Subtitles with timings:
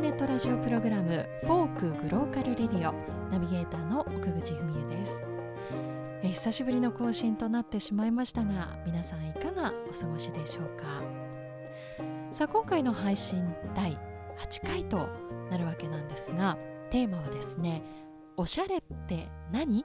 [0.00, 2.94] ネットラジオプログラムフォークグローカルレディオ。
[3.30, 5.22] ナビゲーターの奥口文江です。
[6.22, 11.02] え久しぶりの更新となってしまいましたが皆さんいかがお過ごしでしょうか？
[12.30, 13.44] さあ今回の配信
[13.74, 13.98] 第
[14.38, 15.10] 8回と
[15.50, 16.56] なるわけなんですが
[16.88, 17.82] テーマはですね
[18.38, 19.84] おしゃれって何？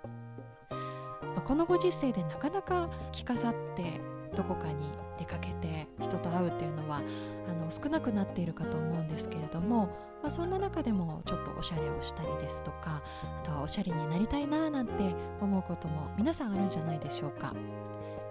[1.43, 3.99] このご時世でなかなか着飾って
[4.33, 7.01] どこかに出かけて人と会うっていうのは
[7.47, 9.87] あの少なくなっているかと思うんですけれども、
[10.21, 17.53] まあ、そんな中でもちょっとおしゃれをしたりですとかあとはおしゃれになりたいななんて思うことも皆さんあるんじゃないでしょうか。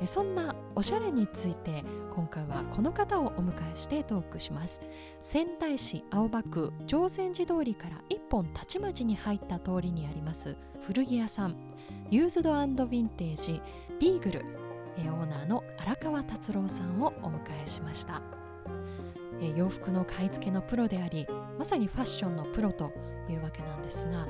[0.06, 4.82] そんなおしゃれについて今回はこの方をお迎えしてトークします。
[5.20, 11.56] 仙台市青葉区常泉寺通りから一本たちまちに入った通りにあります古着屋さん。
[12.10, 13.62] ユーズドヴィンテージ
[14.00, 14.44] ビーグル。
[14.98, 18.43] オーナーの荒川達郎さんをお迎えしました。
[19.56, 21.26] 洋服の買い付けのプロであり
[21.58, 22.92] まさにファッションのプロと
[23.28, 24.26] いうわけなんですが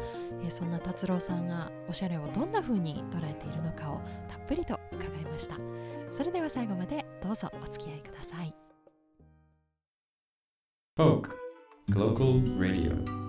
[0.48, 5.56] そんな達郎さんがおしゃれをどんな風に捉えているのかをたっぷりと伺いました。
[6.10, 8.54] それでは最後までどうぞお付き合いください。
[10.96, 11.30] Folk
[11.88, 13.23] Glocal Radio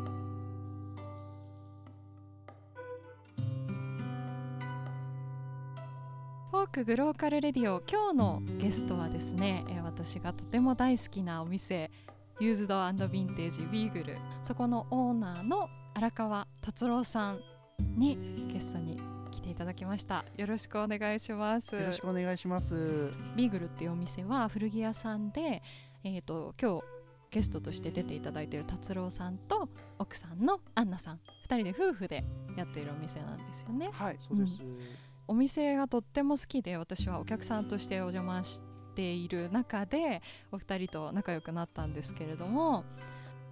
[6.76, 11.90] クグローカルレディオ今日のゲストはですね、え私がとても大好きなお店
[12.42, 14.18] ユーズドヴィンテージビーグル。
[14.44, 17.40] そこのオーナーの荒川達郎さん
[17.96, 18.18] に
[18.52, 19.00] ゲストに
[19.32, 20.26] 来ていただきました。
[20.36, 21.76] よろしくお願いします。
[21.76, 23.10] よろしくお願いします。
[23.38, 25.64] ビーグルっていうお店は古着屋さんで
[26.04, 26.84] えっ、ー、と今日
[27.32, 31.22] ゲストとして出ていただいている達郎さんと奥さんのアンナさん。
[31.48, 32.26] 2人で夫婦で
[32.58, 33.92] やっているお店なんですよね。
[33.94, 38.62] はいそうです、うんお店がとっても好きで私はお客さんとしてお邪魔し
[38.96, 42.84] ている中でお二人と仲良くなったんですけれども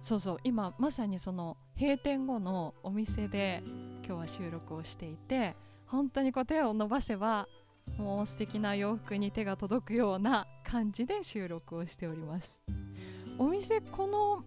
[0.00, 3.62] そうそう今まさにその閉店後のお店で
[4.06, 5.54] 今日は収録をしていて
[5.88, 7.46] 本当にこう手を伸ばせば
[7.98, 12.60] もう素敵な洋服に手が届くような感じで収録をしております。
[13.38, 14.44] お店この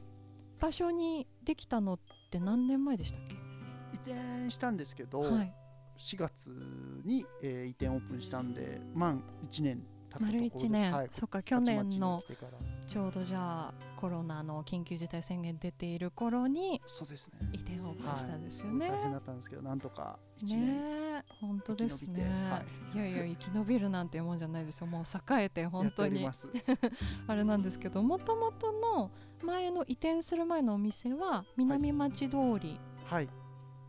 [0.60, 2.00] 場所にできたのっ
[2.32, 3.36] て何年前でしたっけ？
[4.12, 5.54] 移転したんですけど、はい、
[5.98, 6.50] 4月
[7.06, 9.78] に、えー、移転オープンしたんで満1年
[10.10, 12.24] 経った丸1年、はい、そっか去年の
[12.88, 17.50] ちょうどじゃあコロナの緊急事態宣言出ている頃にそうですね。
[17.52, 24.88] 移転オープンしたんですよね、はい、大変だったんですけどなんとか1年ね本当ですね、はい、いやいや生き延びるなんてもんじゃないですよ。
[24.88, 26.28] もう栄えて本当に。
[27.28, 29.10] あれなんですけどもともとの
[29.44, 32.80] 前の移転する前のお店は南町通り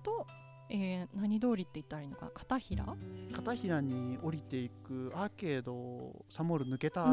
[0.02, 0.26] と、
[0.70, 2.30] えー、何通りって言ったらいいのかな？
[2.32, 2.84] 片平？
[3.32, 7.10] 片平に降りていくアーケードサモール抜けたと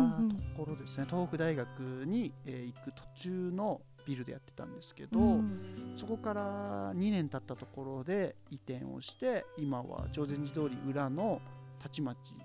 [0.57, 11.41] ころですね、うんうん、東北大学に、えー、行く途中のビルでやってたんですけど、うん、そこから2年経ったところで移転をして今は常禅寺通り裏の
[11.79, 12.43] たちまちで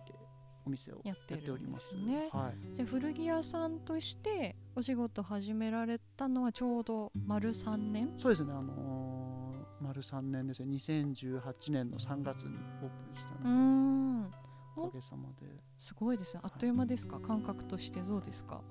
[0.66, 1.94] お店をやっております。
[1.97, 8.12] ね、はい、じゃ古着屋さんとしてお仕事始められたのはちょうど丸3年？
[8.16, 8.53] そうですね。
[8.53, 10.74] あのー丸3年ですね。
[10.76, 14.30] 2018年の3月にオープンしたので。
[14.76, 14.88] お。
[14.88, 15.46] かげさまで。
[15.78, 16.41] すごいですね。
[16.44, 18.62] あっという間ですか、はい、感覚としてどうですか？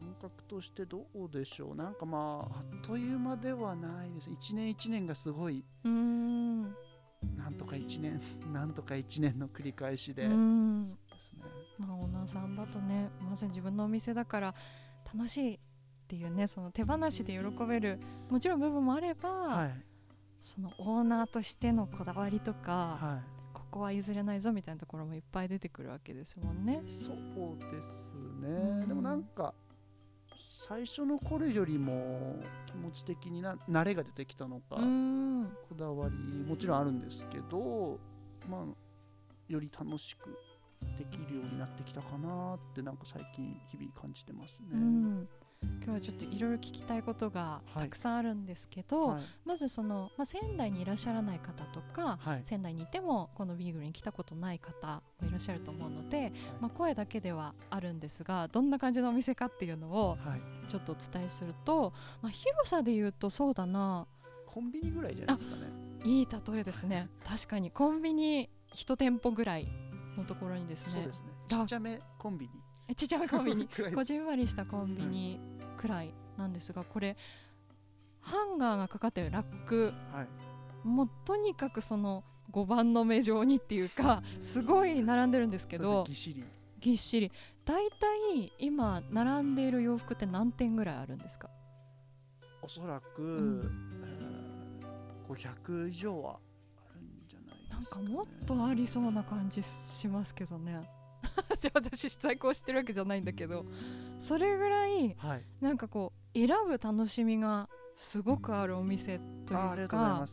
[0.00, 1.74] 感覚としてどうでしょう？
[1.74, 4.30] なんかまああっという間ではないです。
[4.30, 5.64] 1年1年がすごい。
[5.84, 6.62] うん。
[7.36, 8.20] なんとか1年
[8.52, 10.26] なんとか1年の繰り返しで。
[10.26, 10.84] うん。
[10.84, 11.42] ですね。
[11.78, 14.54] まあオーナーさんだとねまさに自分のお店だから
[15.14, 15.58] 楽しいっ
[16.08, 19.84] ていうねその手放しで喜べるもちろん部分もあれば、はい、
[20.40, 26.82] そのオーナーとしてのこだわりとか、はい、ここは譲れないぞみたいなところもいっぱい出てくるわけですもんね。
[26.88, 29.54] そうですね、うん、でもなんか
[30.68, 37.98] 最初の頃よりも気持ち的にな慣れが出てきたのか、うん、こだわりもちろんあるんですけど、
[38.48, 38.64] まあ、
[39.48, 40.28] より楽しく
[40.98, 44.68] できるようになってきたかなってなんか最近日々感じてますね。
[44.74, 45.28] うん
[45.88, 60.18] 今日はちょっといろいろ聞きたいことがたくさんあるんですけど、はい、まずその、まあ、仙台にいらっしゃらない方とか、はい、仙台にいてもこのビーグルに来たことない方もいらっしゃると思うので、はい、まあ、声だけではあるんですがどんな感じのお店かっていうのを
[60.68, 64.06] ちょっとお伝えすると、まあ、広さで言うとそうだな。
[64.44, 65.62] コンビニぐらいじゃないですかね。
[66.04, 67.08] いい例えですね。
[67.24, 69.68] 確かにコンビニ1店舗ぐらい
[70.18, 70.92] のところにですね。
[70.92, 71.28] そうですね。
[71.48, 73.68] ちっちゃめコンビニちっちゃめコンビニ。
[73.94, 75.40] こじんまりしたコンビニ
[75.76, 77.16] くらいなんですがこれ
[78.20, 80.28] ハンガーがかかってるラック、はい、
[80.86, 86.44] もうとにかくその5番の目状にっていうかすごい並んでるんですけどぎっしり。
[86.80, 87.32] ぎっしり。
[87.64, 91.50] 大体今並んでいる洋服って何点ぐらいあるんですか？
[92.62, 93.90] おそらく、ん。
[94.02, 94.48] えー
[95.28, 96.38] 500以上は
[96.90, 100.72] あるんじゃないですか、なんね、かもっとありそうな感じしますけどね。
[100.72, 100.97] で
[101.74, 103.66] 私在庫してるわけじゃないんだけど
[104.18, 105.44] それぐらいはい。
[105.60, 110.26] なんかこう選ぶ楽しみがすごくあるお店というか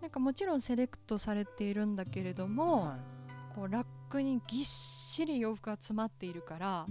[0.00, 3.16] なんかもちろんセレクトされているんだけれども、はい。
[3.54, 6.86] こうラックにぎっしり洋服が詰まっているから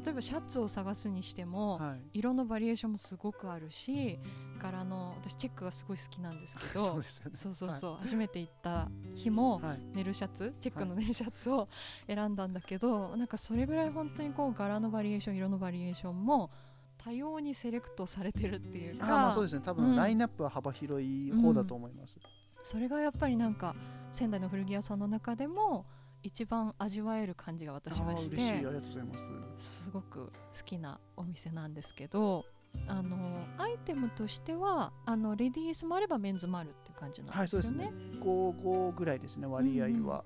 [0.00, 2.18] 例えばシャツを探すにしても、はい。
[2.18, 4.18] 色のバリエーションもすごくあるし
[4.58, 7.36] 柄の私チェックがすごい好きなんですけそうどですよね。
[7.36, 9.80] そうそうそう、初めて行った日も、はい。
[9.96, 11.68] ネルシャツチェックのネルシャツを
[12.06, 16.50] 選んだんだけど、なんかそれぐらい本当にこう柄のバリエーション色のバリエーションも
[16.96, 19.62] 多様にセレクトされてるっていうかあーまあそうですね。
[19.64, 19.96] 多分、うん。
[19.96, 22.18] ラインナップは幅広い方だと思います、
[22.62, 23.74] それがやっぱりなんか
[24.10, 25.84] 仙台の古着屋さんの中でも
[26.24, 29.18] 一番味わえる感じが私はしあー嬉しいあてりがとうございま
[29.58, 29.84] す。
[29.84, 30.32] すごく好
[30.64, 32.44] きなお店なんですけど
[32.88, 33.16] あの
[33.58, 37.68] アイテムとしてはあのレディースもあればメンズもあるっていう感じなんはいですよね。
[37.68, 38.20] そうですね。
[38.20, 40.24] 55ぐらいですね割合は、うんうん。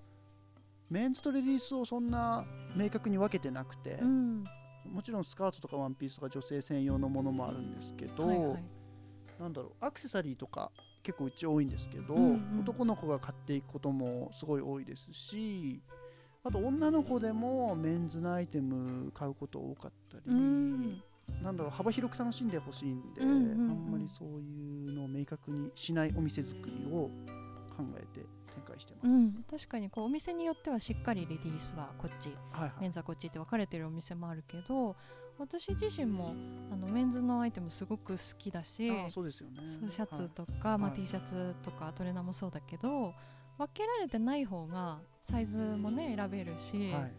[0.89, 2.45] メンズとレディースをそんな
[2.77, 4.45] 明確に分けてなくて、うん。
[4.91, 8.65] もちろんスカートとかワンピースとか女性専用のものもあるんですけど、はいはい。
[9.39, 10.71] なんだろうアクセサリーとか
[11.09, 12.61] 結構うち多いんですけど、うんうん。
[12.61, 15.81] 男の子が買っていくこともすごい多いですし
[16.45, 21.03] あと女の子でもメンズのアイテム買うこと多かったり、うん。
[21.43, 23.71] なんだろう幅広く楽しんでほしいんで、うんうんうん。
[23.71, 27.09] あんまりそういうのを明確にしないお店作りを
[27.75, 29.07] 考えて展開してます。
[29.09, 32.73] うん、確かにこうお店によってはしっかりレディースはこっちはいはい。
[32.83, 34.95] メンズはこっちって分かれてるお店もあるけど
[35.39, 36.35] 私自身も
[36.73, 39.57] あのメンズのアイテムすごく好きだしそうですよね。
[39.89, 40.99] シャツとか、まあ、はい。
[41.01, 43.15] T シャツとかトレーナーもそうだけど
[43.57, 47.03] 分けられてない方がサイズもね選べるし、はい。
[47.03, 47.13] はい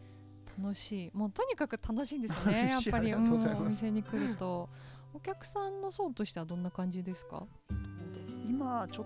[0.62, 1.12] 楽しい。
[1.14, 3.14] もうとにかく楽しいんですよね やっぱり。
[3.14, 4.68] うんお店に来ると。
[5.14, 7.48] お客さんの層としてはどんな感じですか？
[8.46, 9.06] 今ちょっ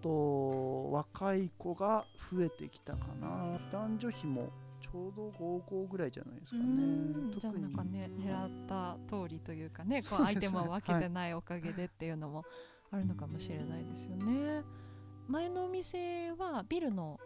[0.00, 3.58] と若い子が増えてきたかな。
[3.72, 4.50] 男女比も
[4.80, 7.40] ちょうど55ぐらいじゃないですかね。
[7.40, 7.72] 特に
[9.12, 12.44] 通りというかねこそうアイテムを分けてないおかげでっていうのも
[12.90, 14.62] あるのかもしれないですよね。
[15.28, 17.20] 前のお店はビルの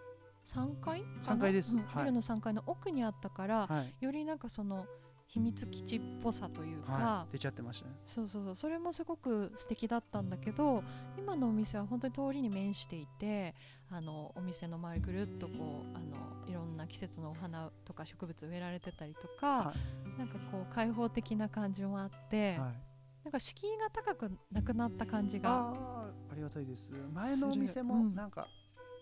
[0.47, 1.77] 3階かな？3階です。
[1.77, 1.83] うん。
[1.83, 2.05] はい。
[2.05, 4.87] ビルの3階の奥にあったから、はい、よりなんかその
[5.26, 7.94] 秘密基地っぽさというか、はい、出ちゃってましたね。
[8.06, 8.55] そうそうそう。
[8.55, 10.82] それもすごく素敵だったんだけど
[11.19, 13.55] 今のお店は本当に通りに面していて
[13.90, 19.75] あのお店の周りぐるっとこうあのいろんな季節のお花とか植物植えられてたりとか、は
[20.19, 22.58] なんかこう開放的な感じもあって、はい、
[23.25, 26.93] なんか敷居が高くなくなった感じがああありがたいです。
[27.12, 28.14] 前のお店もうん。
[28.14, 28.46] なんか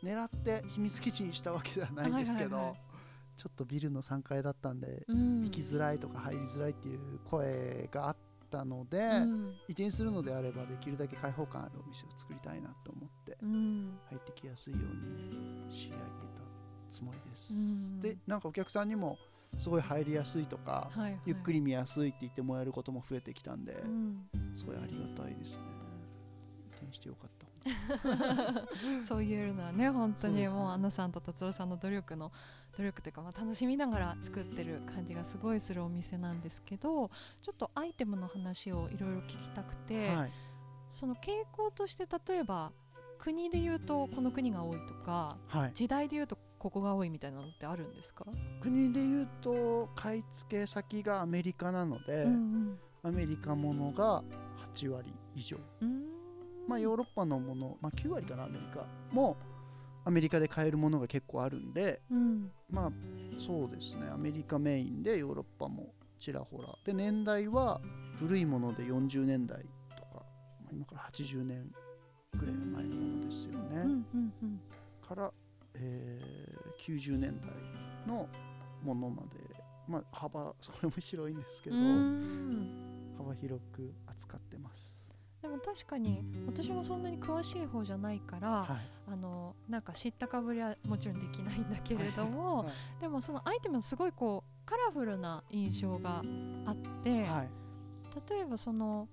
[0.02, 2.83] 狙って秘密基地にしたわけではないんですけど、はいはいはい
[3.36, 5.42] ちょっとビルの3階だったんで、うん。
[5.42, 8.16] 行きづらいとか入りづらいっていう声があっ
[8.50, 9.54] たので、うん。
[9.68, 13.98] 移転するのであればできるだけ開放感あるお店を作りたいなと思ってうん。
[14.10, 16.04] 入ってきやすいように仕上げた
[16.90, 18.00] つもりです、うん。
[18.00, 19.18] でなんかお客さんにも
[19.58, 21.20] すごい入りやすいとか、はいはい。
[21.26, 24.28] ゆっくり見やすいって言ってもらえることも増えてきたんで、うん。
[24.54, 25.62] すごいありがたいですね。
[26.66, 27.44] 移転してよかった。
[29.02, 32.30] そう言えるのはね本当にもうアンナさんと達郎さんの努力の
[32.76, 37.10] 努力というか、まあ、楽しみながら作ってる感じがすごいするお店なんですけど
[37.40, 40.32] ちょっとアイテムの話をいろいろ聞きたくて、はい。
[40.90, 42.70] その傾向として例えば
[43.18, 48.24] 国で言うとこの国が多いとかはい、時代で言うとここが多いみたいなのってあるんですか、
[48.60, 54.24] 国で言うと買い付け先がアメリカなので、うんアメリカものが
[54.74, 55.58] 8割以上、
[56.66, 59.36] まあ、ヨーロッパのもの、まあ、9割かなアメリカも
[60.04, 62.50] アメリカで買えるものが結構あるんでうん。
[62.70, 62.92] まあ
[63.38, 64.06] そうですね。
[64.08, 66.68] アメリカメインでヨーロッパもちらほら。
[66.84, 67.80] で年代は
[68.18, 69.64] 古いもので40年代
[69.96, 71.72] とか、まあ、今から80年
[72.38, 74.60] ぐらいの前のものですよね、うんうんうん。
[75.06, 75.32] から、
[75.74, 77.50] えー90年代
[78.06, 78.28] の
[78.82, 79.28] ものまで、
[79.88, 81.76] まあ、幅それも広いんですけど、
[83.16, 85.03] 幅広く扱ってます。
[85.44, 88.66] でも確かに私もそんなに詳しい方じゃないから、は
[89.06, 89.12] い。
[89.12, 93.02] あのなんか知ったかぶりはもちろんできないんだけれども、はい。
[93.02, 96.22] でもそのアイテムはすごいこうカラフルな印象が
[96.64, 97.48] あって、はい。
[98.30, 99.06] 例えばその、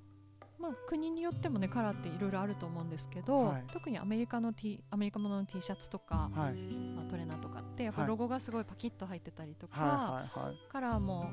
[0.57, 3.63] まあ、国によってもねカラーっていろいろあると思うんですけど、はい。
[3.73, 6.53] 特にアメリカの T アメリカものの T シャツとか、はい。
[6.95, 8.09] まあ、トレーナーとかってやっぱはい。
[8.09, 10.23] ロゴがすごいパキッと入ってたりとか、
[10.69, 11.25] カラーも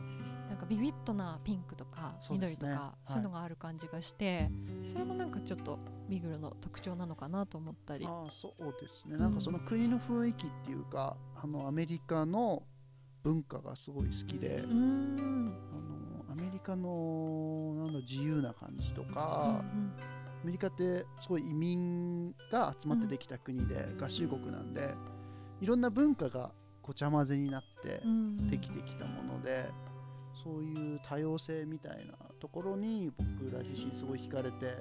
[0.49, 4.51] なんかビビッドなピンクとか緑とかそういうのがある感じがして、
[4.87, 5.79] それもなんかちょっと
[6.09, 8.07] ビグルの特徴なのかなと思ったり。
[8.07, 9.17] ああそうですね。
[9.17, 12.63] なんかその国の雰囲気っていうか、あのアメリカの
[13.23, 15.55] 文化がすごい好きで、うーん。
[15.77, 24.95] あのアメリカのなの自由な感じとか、アメリカってすごい移民が集まってできた国で、合衆国なんで
[25.61, 28.01] いろんな文化がごちゃ混ぜになって
[28.49, 29.69] できてきたもので、
[30.49, 34.79] そういう多様性みたいなところに僕ら自身すごい惹かれて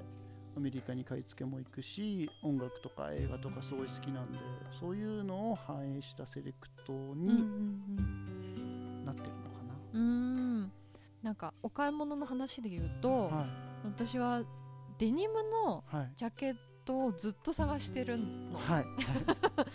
[0.56, 4.40] アメリカに買い付けも行くし音楽とか映画とかすごい好きなんで
[4.72, 7.46] そういうのを反映したセレクトに
[9.06, 10.00] なってるのかな。
[10.00, 10.72] うん。
[11.22, 13.46] なんかお買い物の話で言うと、は
[13.84, 14.44] い、私は
[14.98, 15.34] デニム
[15.66, 15.84] の
[16.16, 16.56] ジャケッ
[16.86, 18.58] トをずっと探してるの。
[18.58, 18.86] はい、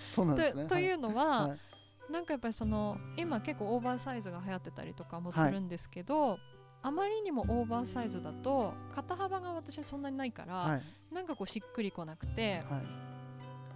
[0.08, 0.66] そうなんですね。
[0.66, 1.58] というのは、はい、
[2.12, 6.40] なんかやっぱりその今結構オーバーサイズが流行ってたりとかもするんですけど、はい、
[6.82, 10.82] あまりにもオーバーサイズだと肩幅が私はそんなにないから、はい、
[11.14, 12.62] なんかこうしっくりこなくて。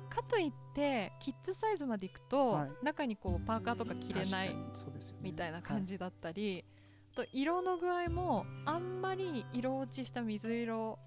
[0.09, 4.57] かといってキッズサイズまでいくと、はい、中にこうパーカーとか着れない
[5.21, 6.65] みたいな感じだったり、
[7.17, 10.99] はい、と色の具合もあんまり色落ちした水色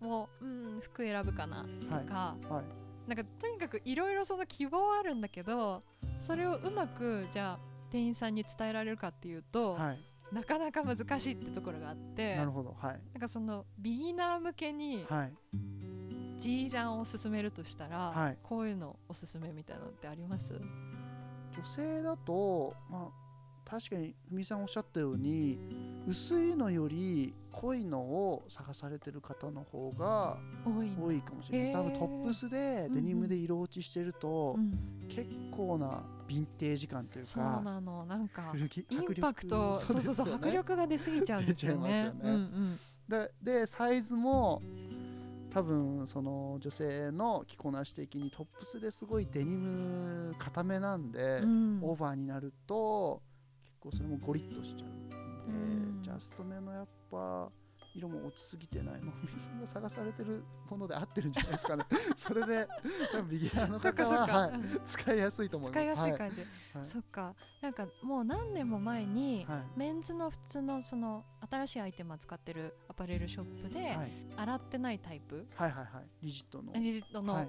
[0.00, 2.52] もうん服選ぶかなとか、はい。
[2.52, 2.62] は
[3.06, 5.80] い、なんかとにかくいろいろその希望はあるんだけど
[6.18, 7.58] それをうまくじゃあ
[7.90, 15.32] 店員さんに伝えられるかっていうと、はい、なかなか難しいってところがあってなるほど、はい、なんかそのビギナー向けに、はい、
[16.38, 20.54] ジージャンを勧めるとしたら、はい、こういうのおすすめみたいなのってあります？
[21.54, 25.58] 女性だと、まあ、確かにふみさんおっしゃったように
[26.06, 31.72] 薄いのより濃いのを探されてる方の方が多いかもしれない。
[31.72, 34.56] 多分トップスでデニムで色落ちしてると、
[35.08, 38.04] 結構なヴィンテージ感というかそうなの。
[38.06, 38.52] なんか
[38.90, 42.06] インパクトそうそうそう、迫力が出過ぎちゃうんですよね。
[42.06, 42.20] よね。
[42.22, 42.78] うんうん、
[43.08, 44.60] ででサイズも
[45.50, 53.22] 多分その女性の着こなし的にトップスですごいデニム固めなんで、うん、オーバーになると
[53.82, 56.92] 構それもゴリッとしちゃうんで、うん、ジャスト目のやっぱ
[57.94, 61.84] 色も落ちすぎてない、まあ、水が探されてるもので合ってるんじゃないですかね。
[62.16, 62.66] それで
[63.12, 65.84] 多分右側の方は、はい、使いやすいと思います。
[65.84, 66.40] 使いやすい感じ、
[66.74, 67.34] はい、そっか。
[67.60, 73.96] なんかもう何年も前に、はい、メンズの普通のその新しいアイテムを使ってるアパレルショップで、
[74.36, 75.46] 洗ってないタイプ？
[75.54, 76.06] はいはいはい。
[76.22, 76.72] リジットの。
[76.72, 77.46] リジットの、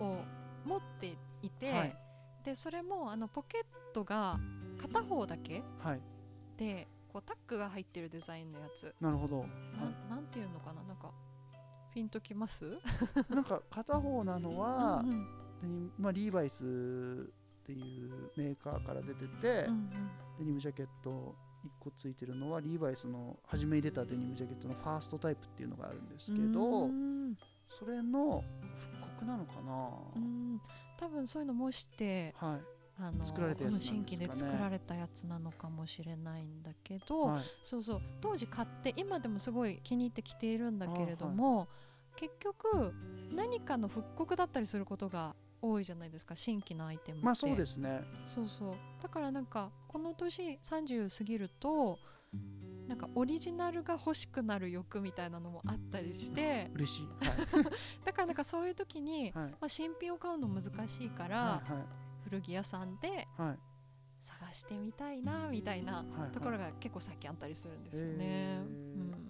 [0.00, 0.24] を
[0.64, 1.94] 持っていて、
[2.42, 4.38] でそれもあのポケットが
[4.78, 6.00] 片方だけ、はい、
[6.56, 8.94] でこうタックが入ってるデザインのやつ。
[9.00, 9.44] なるほど。
[10.08, 10.82] ななんていうのかな？
[10.84, 11.10] なんか
[11.92, 12.78] ピンときます？
[13.28, 15.26] なんか片方なのは、うん
[15.62, 19.90] うん、まあ、リーバイスっていうメーカーから出てて、うんうん、
[20.38, 26.88] デニムジャケット1個ついてるのはリーバイスの初めに出たデニムジャケットのファーストタイプっていうのがあるんですけど
[27.68, 28.42] それの
[28.76, 29.88] 復刻なのかな？
[30.98, 32.60] 多分そういうのもして、はい、
[33.02, 38.02] あの作られたやつ、ね、新規で作られたやつなのかもしれないんだけど、はい、そうそう。
[38.20, 41.68] 当時買って今でもすごい気に入って着ているんだけれども、はい、
[42.20, 42.94] 結局
[43.34, 47.26] 何かの復刻だったりすることが多いじゃないですか新規のアイテムって。
[47.26, 48.02] まあそうですね。
[48.26, 48.74] そうそう。
[49.02, 51.98] だからなんかこの年30過ぎると
[52.88, 57.64] なんかオリジナルが欲しくなる欲みたいなのもあったりして嬉しい、はい、
[58.04, 61.84] だからなんかそういう時に、はい、まあ、新品を買うの難しいから、はいはい、
[62.24, 63.26] 古着屋さんで
[64.20, 68.60] 探してみたいなみたいなところが結構最近あったりするんですよね。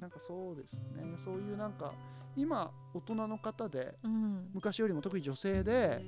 [0.01, 1.15] なんかそうですね。
[1.17, 1.95] そういうなんか
[2.35, 6.03] 今大人の方で、うん、昔よりも特に女性で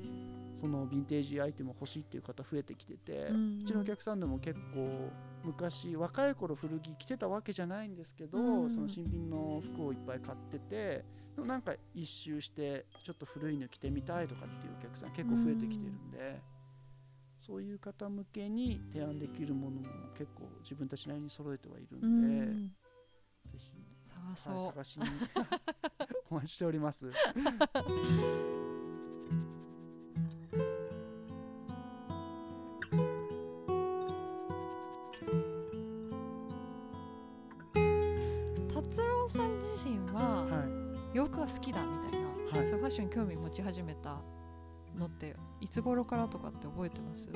[0.56, 5.10] そのヴィンテージアイテム欲しいっていう方増えてきてて、うん、うちのお客さんでも結構
[5.44, 11.04] 昔若い頃古着着てたわけじゃないんですけど、うん、その新品の服をいっぱい買ってて
[11.36, 16.40] なんか一周してちょっと古いの着てみたいとかっていうお客さん結構増えてきてるんで、
[17.46, 22.68] そういう方向けに提案できるものも結構自分たちなりに揃えてはいるんで、ん、
[23.52, 25.06] ぜひ探そう、はい、探しに
[26.30, 27.10] お待ちしております。
[38.72, 40.46] 達郎さん自身は
[41.12, 44.22] 洋服が好きだみたいな、はい、そうファッションに興味持ち始めた
[44.96, 47.30] のっていつ頃からとかって覚えてます？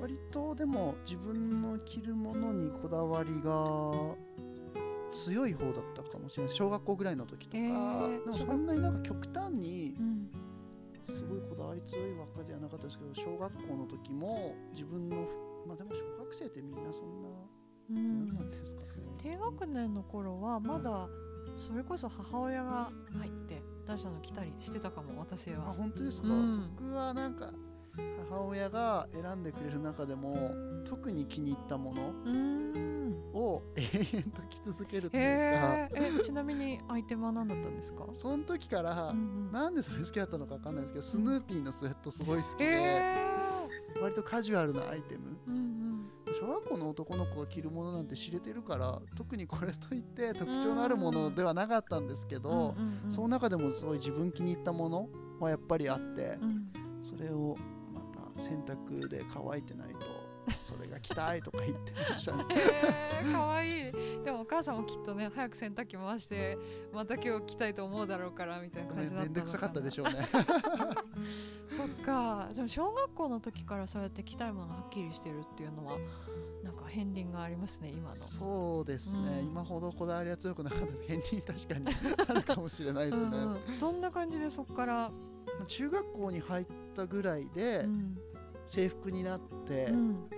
[0.00, 3.92] 割とでも自分の着るものにこだわりが
[5.12, 6.54] 強い方だったかもしれない。
[6.54, 9.94] 小学校ぐらいの時とか、えー、でもそんなになんか極端に
[11.08, 15.16] すごいこだわり強い輪っかではなかったですけど小学校の時も自分の
[15.66, 17.28] まあでも小学生ってみんなそんな、
[17.90, 18.88] うん、なんですかね。
[19.18, 21.08] 低学年の頃はまだ
[21.54, 25.68] それこそ母親が入って出したの来たりしてたかも私は。
[25.68, 27.52] あ本当ですか、うん、僕はなんか
[28.30, 30.50] 母親が選んでくれる中でも
[30.84, 32.00] 特に気に入ったもの
[33.34, 38.06] を永々と着続けるというかちなみにアイテムは何だったんですか？
[38.14, 39.20] その時から、うんう
[39.50, 39.52] ん。
[39.52, 43.26] なんでそれ好きだったのか分かんないですけどスヌーピーのスウェットすごい好きで、へ
[44.00, 45.31] 割とカジュアルなアイテム
[46.42, 52.74] 小学校の男の子が着るものなんて知れてるから特にこれといって特徴のあるものではなかったんですけど、
[53.08, 55.08] その中でもすごい自分気に入ったもの
[55.38, 56.72] はやっぱりあって、うん。
[57.00, 57.56] それを
[57.92, 60.06] また洗濯で乾いてないと
[60.60, 62.44] それが着たいとか言ってましたね。
[62.52, 63.92] へーかわいい。
[64.24, 66.58] でもお母さんもきっとね早く洗濯機回して
[66.92, 70.28] また今日着たいと思うだろうからみたいなご感じだったのめんめんどくさかったでしょょうね。
[71.68, 72.48] そっか。
[72.54, 75.98] でも小学校の時からそうやって着たいものがはっきりしてるっていうのは
[76.62, 78.16] なんか片鱗がありますね今の。
[78.26, 79.46] そうですね、うん。
[79.46, 81.02] 今ほどこだわりは強くなかったです。
[81.08, 81.96] 片鱗確かに
[82.28, 83.52] あるかもしれないですね、うん。
[83.52, 85.10] うんどんな感じでそこから、
[85.66, 88.18] 中学校に入ったぐらいでうん
[88.72, 90.28] 制服になって、うん。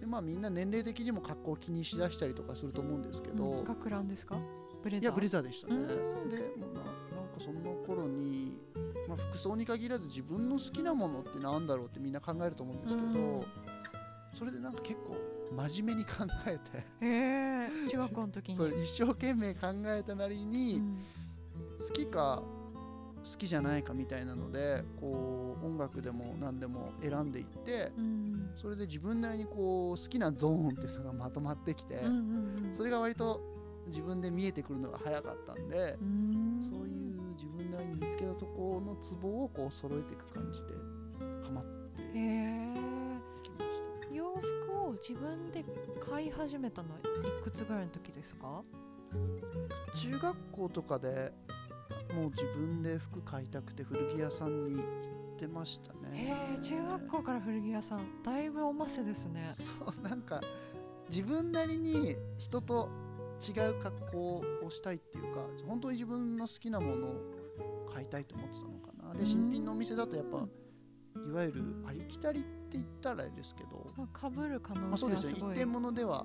[0.00, 3.64] でまあ、みんな年齢的にも格好を気にしだしたりとかすると思うんですけど、うん。
[3.64, 4.36] 学ランですか？
[4.82, 5.02] ブレザー？
[5.02, 6.30] いやブレザーでしたね、うん。
[6.30, 8.58] でななんかその頃に、
[9.08, 13.44] まあ、服装に限らず自分の好きなものってなんだろうってみんな考えると思うんですけど、うん。
[14.32, 15.16] それでなんか結構
[15.54, 18.56] 真面目に考えて、へえ中学校の時に。
[18.84, 20.96] 一生懸命考えたなりに、うん。
[21.86, 22.42] 好きか
[23.24, 32.74] 好きじゃないかみたいなのでこう音楽でも何でも選んでいってうんそれで自分なりにこう好きなゾーンっていうのがまとまってきて、うんうんうん。
[32.74, 33.40] それが割と
[33.86, 36.60] 自分で見えてくるのが早かったんで、うん。
[36.62, 40.66] そういう自分なりに見つけたところのツボをこう揃えていく感じで
[41.44, 42.12] ハマってい
[43.42, 43.62] きまし
[44.08, 44.14] た。
[44.14, 44.34] 洋
[44.68, 45.64] 服を自分で
[46.00, 48.62] 買い始めたのはいくつぐらいの時ですか？
[49.94, 51.32] 中学校とかで
[52.14, 59.50] もう自分で服買いたくて古着屋さんに行ってましたへねえ中学校から古着屋さんだいぶおませですね。
[59.52, 60.40] そうなんか
[61.10, 62.88] 自分なりに人と
[63.46, 67.14] 違う格好をしたいっていうか本当に自分の好きなものを
[67.92, 69.10] 買いたいと思ってたのかな。
[69.10, 69.16] うん。
[69.18, 70.38] で新品のお店だとやっぱ
[71.28, 75.34] いわゆるありきたりって言ったらですけど、まあ、かぶる可まあ、能そう性はすごい。
[75.34, 75.52] ですね。
[75.52, 76.24] 一点物では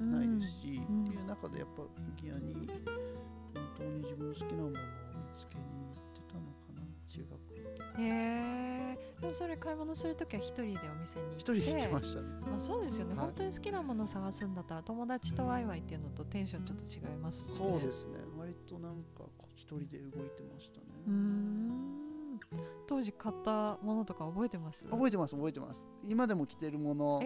[0.00, 1.04] ないですし、うん。
[1.04, 4.72] っていう中でやっぱ古着屋に本当に自分の好きなものを
[5.36, 7.36] 見つけに行ってたのかな中学校
[8.00, 8.98] へえ。
[9.20, 11.38] でもそれ買い物するときは一人でお店に行って。
[11.38, 12.28] 一人で行ってましたね。
[12.40, 13.24] まあ、そうですよね、はい。
[13.26, 17.58] 本当に好きなものを探すんだったら友達とワイワイっていうのとテンションちょっと違いますもんね。
[17.58, 18.18] そうですね。
[18.38, 22.40] 割となんか一人で動いてましたね、うーん。
[22.86, 24.84] 当時買ったものとか覚えてます？
[24.86, 25.88] 覚えてます覚えてます。
[26.04, 27.20] 今でも着てるもの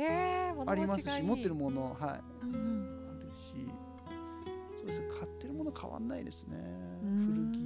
[0.67, 1.23] あります持ちがいい。
[1.23, 2.23] し持ってるものはい。
[2.45, 2.99] うんうん。
[3.11, 3.69] あるし。
[4.79, 5.09] そうですね。
[5.19, 6.57] 買ってるもの変わんないですね。
[7.03, 7.53] うーん。
[7.53, 7.60] 古着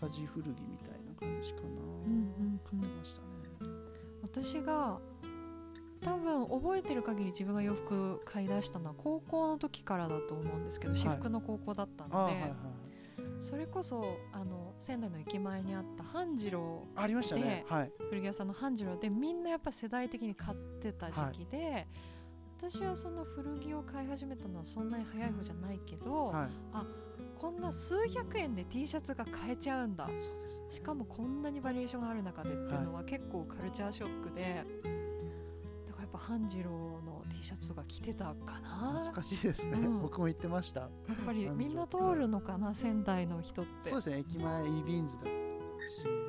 [0.00, 3.26] アメカジ古着みたいな感じかな、うんうん買ってましたね。
[4.22, 4.98] 私が
[6.02, 12.54] 多分覚えてる限り自分が洋服買い出したのは高校の時からだと思うんですけど私服の高校だったんで、あ、はいはい
[13.38, 17.64] それこそあの仙台の駅前にあった半次郎ありましたね。
[17.68, 17.92] はい。
[18.08, 21.86] 古着屋さんの半次郎でみんなやっぱ世代的に買ってた時期で、
[22.56, 26.48] 私はその古着を買い始めたのはそんなに早い方じゃないけど、はい
[27.40, 30.06] こんな数百円で T シャツが買えちゃうんだ。
[30.06, 30.14] ね。
[30.70, 34.62] しかもこんなにバリエーションがある中でっていうのは結構カルチャーショックで、
[35.86, 38.98] だからやっぱ半次郎の T シャツとか着てたかな。
[38.98, 40.00] 懐かしいですね、うん。
[40.00, 40.80] 僕も言ってました。
[40.80, 40.90] やっ
[41.26, 43.88] ぱりみんな通るのかな仙台の人って。
[43.88, 45.28] そうですね駅前 e ビーンズだし、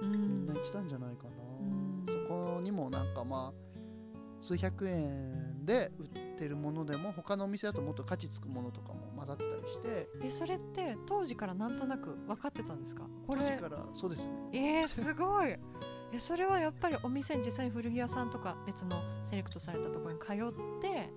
[0.02, 0.12] うん。
[0.12, 1.30] みんな来たんじゃないかな、
[1.62, 2.06] うん。
[2.08, 3.76] そこにもなんかまあ
[4.42, 10.10] 数百円で売ってるものでも他のお店だともっと価値つくものとかも混ざってたりして。
[10.24, 13.04] えそれって当時からなんとなく分かってたんですか？
[13.28, 14.34] 当時からそうですね。
[14.54, 15.56] えー、すごい。
[16.14, 21.12] えそれはやっぱりお店に実際に古着屋さんとか別のセレクトされたところに通って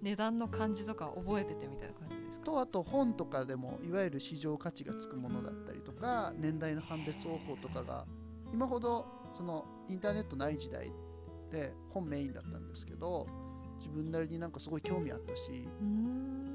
[0.00, 2.44] 値段の感じとか覚えててみたいな感じですか？
[2.46, 8.06] とあと本とかでもいわゆる市場価値がつくものだったりとか年代の判別方法とかが
[8.52, 10.90] 今ほどそのインターネットない時代
[11.50, 13.26] で本メインだったんですけど
[13.78, 16.47] 自分なりになんかすごい興味あったしうーん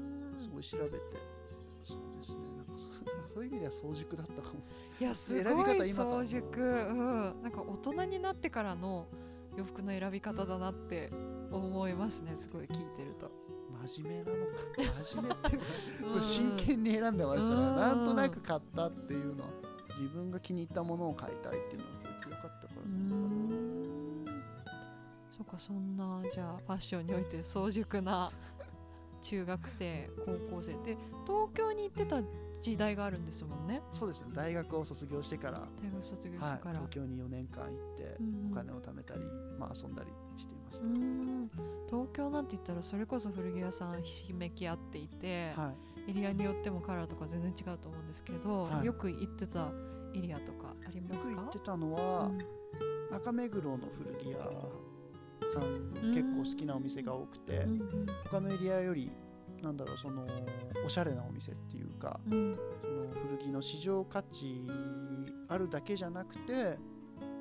[0.44, 0.96] すごい調べて。
[1.82, 2.42] そうですね。
[2.56, 2.92] なんかそう
[3.26, 4.54] そういう意味では早熟だったかも。
[5.00, 9.06] いやすごい早熟、うん、なんか大人になってからの
[9.56, 11.10] 洋服の選び方だなって
[11.50, 12.36] 思いますね。
[12.36, 13.30] すごい聞いてると。
[13.88, 14.52] 真面目なのか。
[15.04, 15.64] 真面目っていうか
[16.04, 16.10] うん。
[16.10, 17.76] そう真剣に選んでましたねうん。
[17.76, 19.50] なんとなく買ったっていうのは
[19.98, 23.74] 自分が気に入ったものを買いたいっていうのがすごい強かったからなのかん。
[25.36, 28.30] そっかそんなじゃあファッションにおいて早熟な
[29.24, 30.72] 中学生高校生。
[30.84, 32.22] で東京に行ってた
[32.60, 33.78] 時代があるんですもんね。
[33.78, 38.52] なそうですね大学を卒業してから、大学卒業しはい、てから、東京に4年間行ってうんうん。
[38.52, 39.24] お金を貯めたり、
[39.58, 41.50] まあ、遊んだりしていましうーん。
[41.88, 45.72] 東京なんて言ったらそれこそ古着屋さんひしめき合っていて、た、は
[46.06, 48.86] い、エリアによってもカラーとか全然違うと思うんですけど、はい。
[48.86, 49.70] よく行ってた
[50.14, 51.36] エリアとかありよますか？
[51.36, 52.30] く行ってたのは、
[53.10, 54.38] 中目黒の古着屋
[55.54, 57.70] さん結構好きなお店が多くて、うん。
[57.70, 59.10] うん他のエリアより
[59.62, 60.26] なんだろうその
[60.84, 62.58] おしゃれなお店っていうかうん。
[62.82, 64.68] その古着の市場価値
[65.48, 66.78] あるだけじゃなくて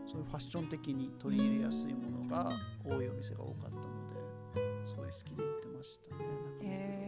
[0.05, 2.51] そういうファッション的に取り入れやすいものが
[2.83, 3.81] 多いお店が多かったの
[4.83, 7.02] ですごい好きで行ってましたねなんかへー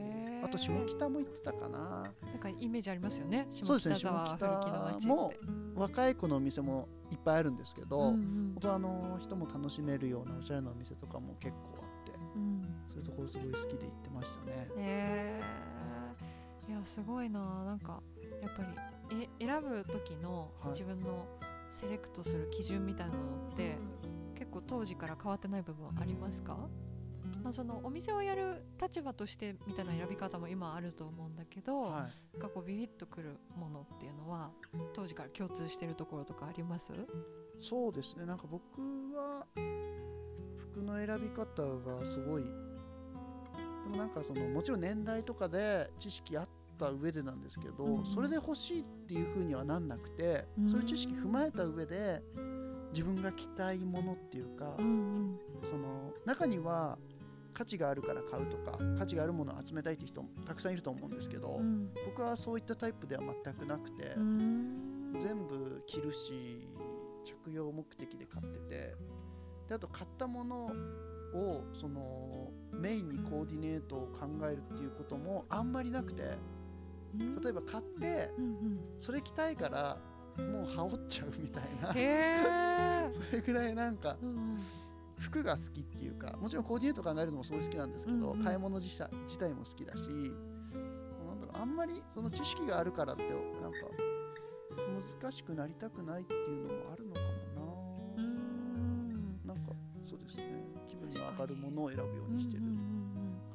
[0.45, 1.79] あと下北も行ってたかな。
[2.21, 3.47] なんかイメージありますよね。
[3.49, 3.95] 下そうですね。
[3.95, 4.99] 北沢下古着の街って。
[5.01, 5.33] 北も
[5.75, 8.53] 若い子のお店もいっぱいあるんですけど、うんうん。
[8.55, 12.61] 大人の人も楽しめるようなおしゃれなお店とかも結構あってうん。
[12.87, 14.69] そういうところすごい好きで行ってましたね。
[14.77, 15.41] へ
[16.67, 17.39] えいやすごいな。
[17.63, 18.01] なんか
[18.41, 18.63] やっぱ
[19.11, 20.69] りえ選ぶ時のはい。
[20.69, 21.25] 自分の
[21.69, 23.19] セレクトする基準みたいなの
[23.51, 23.77] って、
[24.35, 26.57] 結構当時から変わってない部分ありますか、
[27.45, 31.91] まあ、そのお店をやる立場としてみたいな選び方も今あると思うんだけど、はい。
[32.33, 34.49] なんかこうビビッとくるものっていうのは
[34.93, 36.91] 当時から共通してるところとかあります？
[37.59, 38.25] そうですね。
[38.25, 38.63] なんか僕
[39.15, 39.45] は
[40.57, 42.49] 服の選び方がすごいで
[43.91, 48.05] もなんかそのもちろん年代とかで知識あった上でなんですけど、うんうん。
[48.07, 52.23] それで欲しいっていう風にはなんなくて、うんそういう知識踏まえた上で
[52.91, 55.37] 自分が着たいものっていうか、ん。
[55.63, 56.97] その中には
[57.55, 61.89] 価値があるから買うとか価値があるものを集めたいって人もたくさんいると思うんですけど、うん。
[62.05, 65.15] 僕はそういったタイプでは全くなくて、うん。
[65.19, 66.67] 全部着るし
[67.23, 68.95] 着用目的で買ってて
[69.69, 70.65] であと買ったもの
[71.33, 76.37] をそのメインにコーディネートを考えるっていうこともあんまりなくて
[77.17, 78.29] 例えば買って
[78.97, 79.97] それ着たいから
[80.37, 81.93] もう羽織っちゃうみたいな。
[83.11, 84.57] それぐらいなんかうんうん
[85.17, 88.43] 服が好きっていうかもちろんコーディネート考えるのもすごい好きなんですけど、うんうん。
[88.43, 93.29] 買い物自体自体も好きだしなんだろうあんまりその知識があるからってな
[93.69, 93.77] んか
[95.21, 97.19] 難しくなりたくないっていうのもあるのか
[97.55, 99.39] もうな、ん。
[99.45, 99.73] なんか
[100.05, 100.43] そうですね。
[100.87, 102.81] 気分が上がるものを選ぶようにしてるうんうんうん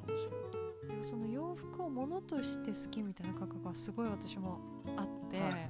[0.07, 4.59] かもしれない、うんその洋服を物として好きみたいな感覚がすごい私も
[4.95, 5.69] あって、はい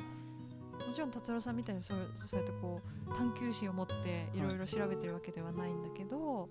[0.91, 6.49] もちろん達郎さんみたいにそれそうやってこう探求心を持っていろいろ調べてるわけではないんだけど、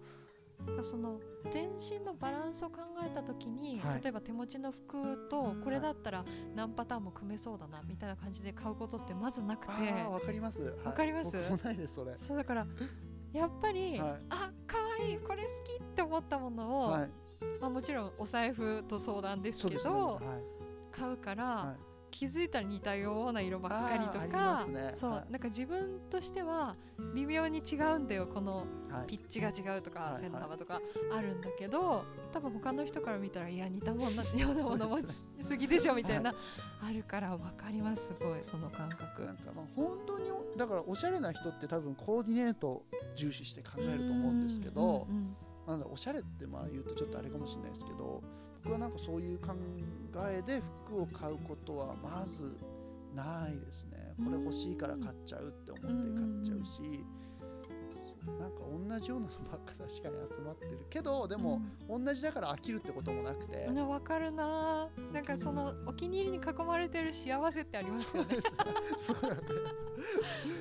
[0.67, 1.21] なんかその
[1.53, 4.01] 全身のバランスを考えた時に、はい。
[4.03, 6.25] 例えば手持ちの服とこれだったら
[6.55, 9.73] 何パターンも組めそうだなみたいな感じで買うことってまずなくて。
[10.11, 10.63] わかります。
[10.63, 11.37] わわかります？
[11.51, 12.15] 僕もないですそれ。
[12.17, 12.67] そうだから
[13.35, 14.11] やっぱり、はい。
[14.31, 17.11] あ可愛いこれ好きって思ったものを、はい。
[17.61, 20.21] まあ、もちろんお財布と相談ですけど、はい。
[20.91, 24.93] 買うから、はい気づいたら似たような色ばっかりとかね。
[24.95, 25.33] そう、はい。
[25.33, 26.77] なんか自分としては
[27.15, 30.81] 微妙に違うんだよこのはいピッチが違うとか、はい線の幅とか
[31.17, 36.35] あるんだけど多分他の人から見たらいや似たもんなようなもの持ちすぎでしょみたいな、
[36.83, 39.25] あるから分かりますすごいその感覚。
[39.25, 39.37] なん。
[39.37, 42.83] かまあ本当におだからおしゃれな人って多分コーディネートを
[43.17, 48.23] 重視して考えると思うんですけど、うんうんなんおしゃれってまあ言うとちょっとあれかもしれないですけど
[48.63, 49.55] 僕はなんかそういう考
[50.29, 52.59] えで服を買うことはまず
[53.15, 54.15] ないですね。
[54.25, 57.05] これ欲しいから買っちゃうって思って買っちゃうし、
[58.05, 59.89] そうなんか同じようなのばっか確かに
[60.35, 64.89] 集まってるけどでも、同じだから飽きるってこともなくて、うん、分かるな。
[64.97, 68.37] ーなんかそのお気に入りに囲まれてる幸せってありますよね。
[68.97, 69.17] そう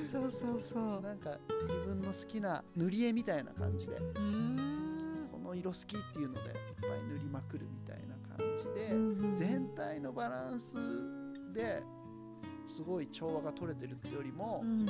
[0.09, 1.01] そうそうそう。
[1.01, 3.95] なんか自分の好きな塗り絵みたいな感じで。
[3.95, 4.57] うーん。
[4.57, 4.88] こ
[5.49, 8.65] の色好きっていうのでいっぱい塗りまくるみたいな感じ
[9.35, 10.75] で、全体のバランス
[11.53, 11.81] で
[12.67, 14.85] すごい調和が取れてるってよりも、うん。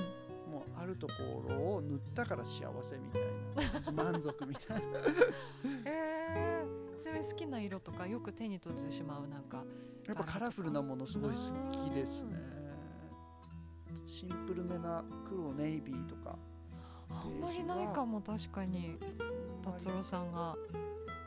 [0.50, 1.14] もうあるとこ
[1.48, 3.22] ろを塗ったから幸せみたい
[3.86, 4.84] な 満足みたいな。
[5.86, 9.64] えー、ちなみに好きな色とかよく手に取ってしまうなんか
[10.08, 12.40] やっぱカラフルなものすごい好きですね。
[14.06, 16.40] シンプルめな黒ネイビーとか
[17.10, 18.98] あんまりないかも確かに。
[19.64, 20.56] 達郎さんが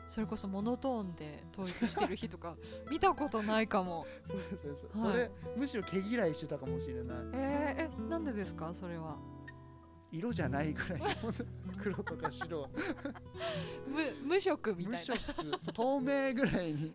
[0.07, 2.57] それこそモノトーンで統一してる日とか
[2.91, 4.05] 見たことないかも。
[4.27, 5.11] そうそうそうはい。
[5.13, 7.17] それむしろ毛嫌いしてたかもしれない。
[7.33, 8.73] えー、えなんでですか？
[8.73, 9.17] それは。
[10.11, 11.01] 色じゃないぐらい
[11.81, 12.69] 黒とか白。
[14.23, 14.91] 無無色みたいな。
[14.91, 15.73] 無色。
[15.73, 16.93] 透明ぐらいに。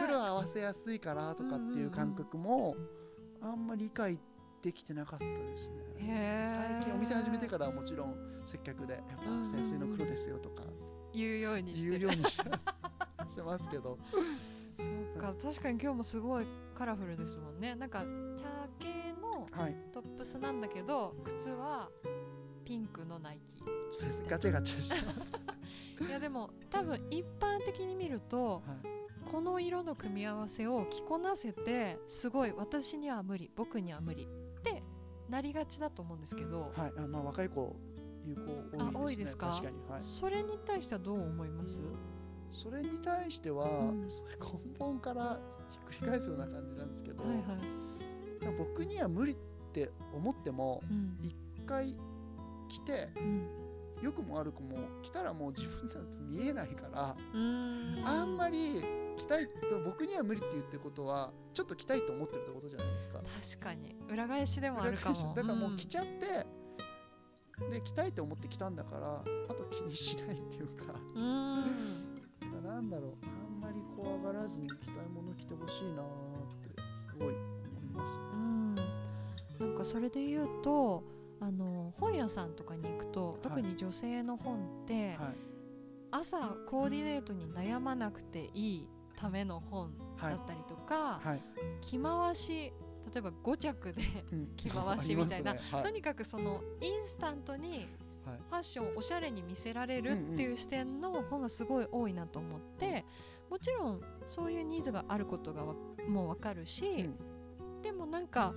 [0.00, 2.76] 黒合わせやすいからとかっていう感覚も
[3.40, 4.18] あんまり理解
[4.62, 6.44] できてなかったですね。
[6.46, 10.62] 最近お店始めてからはもちろん接客でやっぱ合わせやすいの黒ですよとか。
[11.12, 11.92] 言うようにして。
[11.92, 12.58] る言うようにしてま
[13.26, 13.98] すしてますけど。
[14.78, 14.84] そ
[15.18, 17.74] うか確かに今日もすごいカラフルですもんね。
[17.74, 18.04] なんか
[18.36, 18.44] 茶
[18.78, 19.76] 系のはい。
[19.92, 21.88] トップスなんだけど靴は
[22.64, 23.64] ピンクのナイキ。
[24.28, 25.32] ガチャガチャしてます、
[26.08, 29.02] いやでも多分一般的に見るとはい。
[29.24, 34.26] この色の組み合わせを着こなせてすごい私には無理僕には無理
[35.32, 36.92] なりがちだと思うんですけど、はい。
[36.98, 37.74] あまあ、若い子
[38.26, 38.90] 有効多いですね。
[38.94, 39.46] あ多いですか？
[39.48, 41.82] 確かに、はい、それに対してはどう思います、
[42.50, 44.10] それに対しては、うん。
[44.10, 45.40] それ根本から
[45.70, 47.40] ひっくり返すような感じなんですけど、はいは
[48.52, 49.36] い、僕には無理っ
[49.72, 51.16] て思ってもうん。
[51.20, 51.96] 一回
[52.68, 53.48] 来てうん
[54.02, 57.16] 良くも悪くも来たらもう自分だと見えないから、
[58.04, 58.82] あんまり
[59.16, 59.48] 来たい
[59.84, 63.20] 僕には無理って言ってることはちょっと来たいと思ってるってことじゃないですか。
[63.54, 63.94] 確かに。
[64.10, 65.34] 裏返しでもあるかも。
[65.34, 66.46] だからもんう来ちゃって、
[67.70, 70.94] で来たいと思って来たんだからあと気にしないっていうか。
[71.14, 71.64] うーん
[72.64, 73.14] なんだろう。
[73.22, 76.06] あんまり怖がらずに着たいもの着てほしいなーっ
[76.74, 78.10] てすごい思います。
[78.10, 78.16] ね。
[78.32, 78.74] うん。
[78.74, 81.04] なんかそれで言うと
[81.42, 85.52] あの本屋さんとかに行くと特に女性の本って、はい。
[86.12, 91.42] 朝コーディネートに悩まなくていいための本はいだったりとか、はい、
[91.80, 92.70] 着回し
[93.12, 94.48] 例えば5着でうん。
[94.54, 97.88] 着回しみたいな とにかくそのインスタントに
[98.24, 98.36] はい。
[98.38, 103.04] ファッションをおしゃれに見せられるっていう視点の本がすごい多いなと思って
[103.50, 105.74] もちろんそういうニーズがあることがわ
[106.06, 107.10] もうわかるし、
[107.82, 108.54] でもなんか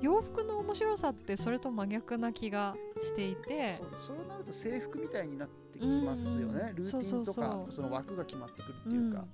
[0.00, 3.80] 洋服の面白さってそれと真逆な気がしていて。
[3.98, 6.76] そうなると制服みたいになってきますよね、うん。
[6.76, 9.24] ルーティンとかその枠が決まってくるっていうか、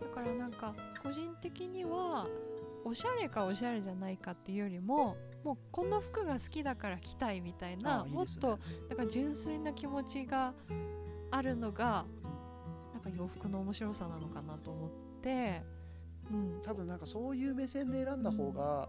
[0.00, 2.26] だからなんか個人的には
[2.84, 10.54] おしゃれかおしゃれじゃないかっていうよりももうこの服が好きだから着たいみたいなもっとなんか純粋な気持ちが
[11.30, 12.06] あるのが
[12.94, 14.90] なんか洋服の面白さなのかなと思っ
[15.22, 15.62] て、
[16.30, 18.88] うん、多分なんかそういう目線で選んだ方が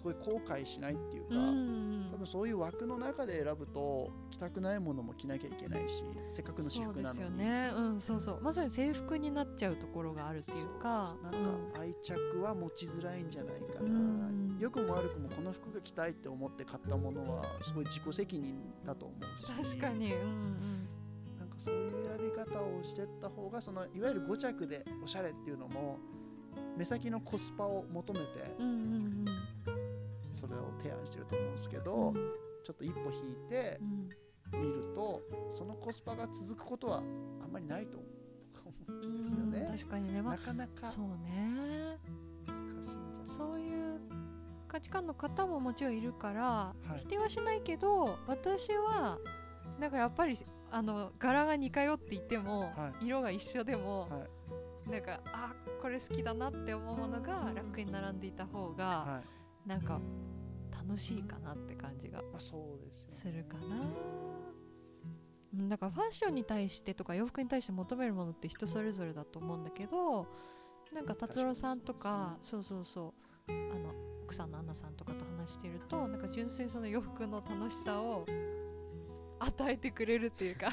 [0.00, 2.08] すごい後悔しないっていうか、うん。
[2.10, 8.40] 多分そういう枠の中で選ぶと着たくないものも着なきゃいけないしせっかくの私そうです服なのによね、うん、そうそう。
[8.40, 11.14] まさに制服になっちゃうところがあるっていうか。
[11.30, 14.56] そうなんか愛着は持ちづらいんじゃないかな、うん。
[14.58, 18.54] 良くも悪くもこの服が着たいって思って買ったものはすごい自己責任
[18.86, 19.76] だと思うし。
[19.76, 20.88] 確かに、うん
[21.38, 25.98] なんかそういう選び方をしてった方がそのいわゆる5着でおしゃれっていうのも
[26.76, 29.29] 目先のコスパを求めてうん、うんうんうん
[30.46, 32.14] それを提案してると思うんですけど、うん。
[32.62, 34.08] ちょっと一歩引いてうん。
[34.52, 35.22] 見ると
[35.54, 38.06] そのコスパが続くことはあんまりないと思
[38.88, 39.58] うんですよね。
[39.60, 40.72] うん確かにね、まなかなか。
[40.82, 41.98] あ、そうね。
[43.26, 44.00] そういう
[44.66, 47.00] 価値観の方ももちろんいるから、はい。
[47.00, 49.18] 否定はしないけど私は
[49.78, 50.34] なんかやっぱり
[50.72, 54.26] あの柄が似通っていても、は色が一緒でも、は
[54.88, 54.90] い。
[54.90, 59.22] なんかあこれ好きだなって思うものがラックに並んでいた方が、は
[59.64, 59.68] い。
[59.68, 60.00] なんか
[60.86, 62.52] 楽しいかなって感じがす
[63.30, 63.76] るかな。
[63.76, 63.78] う
[65.56, 70.28] んだからファッションに対してとか洋服に対して求めるものって人それぞれだと思うんだけど
[70.94, 73.14] なんか達郎さんとかそうそうそ
[73.48, 78.26] うあの奥さんのアンナさんとかと話しているとなんか純粋にその洋服の楽しさを
[79.40, 80.70] 与えてくれるっていうか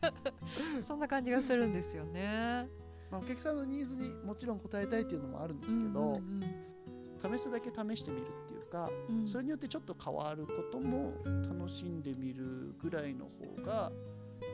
[0.82, 2.68] そんな感じがするんですよね。
[3.10, 6.73] まあ、お客さんのニーズにもちろん応えたいっていうのもあるんですけど、うんうん
[7.32, 13.90] 試すだけ試してみるっていうか、うんうんそれによってちょっと変わることも楽しんでみるぐらいの方がや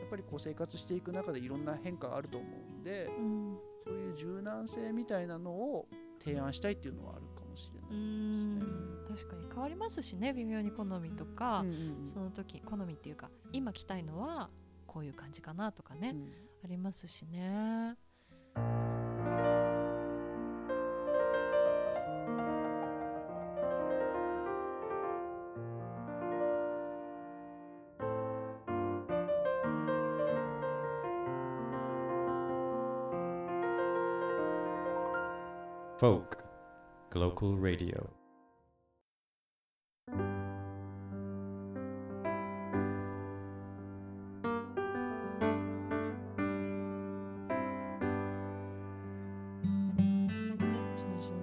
[0.05, 5.87] っぱりこう生活していく中でいろんな変化があると思うんでうんそういう柔軟性みたいなのを
[6.23, 8.61] 提案したいっていうのはあるかもしれなういですね。
[8.61, 14.49] ん確かに変わりますしね微妙に好みとか、うんうんうんその時好みっていうか今着たいのは
[14.87, 16.31] こういう感じかなとかね、うん
[16.63, 17.97] ありますしね。
[36.01, 36.37] Folk
[37.11, 38.09] Global Radio.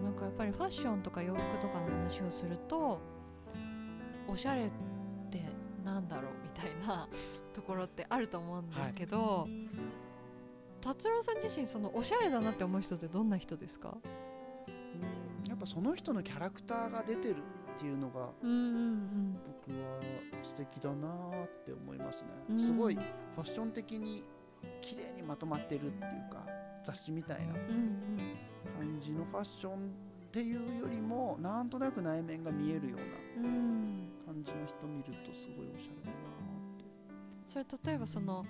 [0.04, 2.98] なんかやっぱりファッションとか洋服とかの話をすると
[4.26, 4.70] おしゃれっ
[5.30, 5.42] て
[5.84, 7.08] なんだろうみたいな
[7.52, 9.46] ところってあると思うんですけど、
[10.80, 13.96] 達郎さん自身そのおしゃれだなって思う人ってどんな人ですか？
[15.68, 20.00] その人のキャラクターが出てるっていうのがうんうん僕は
[20.42, 21.08] 素敵だな
[21.44, 22.58] って思いますね、うん。
[22.58, 24.24] すごいファッション的に
[24.80, 26.46] 綺麗にまとまってるっていうか
[26.82, 28.18] 雑誌みたいなうんうん。
[28.78, 29.76] 感じのファッションっ
[30.32, 33.46] ていうよりもなんとなく内面が見えるようなうん。
[33.46, 36.27] うん感じの人見るとすごいおしゃれだな
[37.48, 38.44] それ例えばその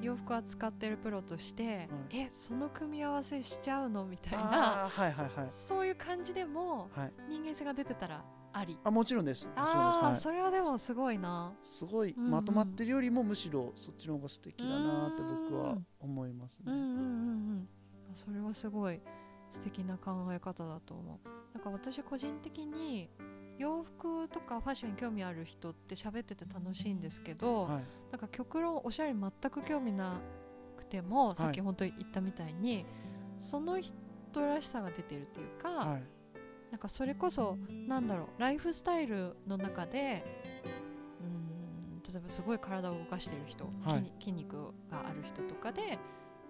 [0.00, 5.46] 洋服扱ってるプロとして、えその組み合わせしちゃうのみたいなはいはいはい。
[5.50, 7.12] そういう感じでもはい。
[7.28, 8.78] 人間性が出てたらあり。
[8.84, 9.50] あもちろんです。
[9.56, 10.16] ああ、はい。
[10.16, 11.52] それはでもすごいな。
[11.64, 12.30] すごいうんうん。
[12.30, 16.66] まとまってるよりもむしろそっちの方が素敵だなって僕は思いますね。
[16.66, 17.68] うんうんうんうん。
[18.12, 19.00] それはすごい
[19.50, 21.28] 素敵な考え方だと思う。
[21.54, 23.10] なんか私個人的に
[23.58, 27.84] 洋服とかファッションに興味ある人って喋ってて楽しいんですけど、はい。
[28.10, 30.20] なんか極論おしゃれに全く興味な
[30.76, 32.84] くても、さっき本当に言ったみたいに
[33.38, 33.94] その人
[34.36, 36.02] らしさが出てるっていうか、はい。
[36.70, 40.24] なんかそれこそなんだろうライフスタイルの中で
[41.20, 43.98] うーん例えばすごい体を動かしてる人、はい。
[43.98, 44.56] 筋筋肉
[44.90, 45.98] がある人とかで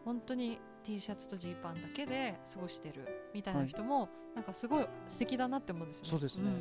[0.05, 6.11] 本当に T シャツとジーパンだけで過ごしてるみたいな人も、なんかすごい素敵だなって思うんですよね。
[6.11, 6.53] そうですね、ん。
[6.55, 6.61] は